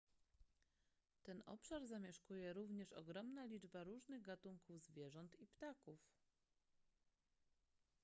[1.23, 5.99] ten obszar zamieszkuje również ogromna liczba różnych gatunków zwierząt i ptaków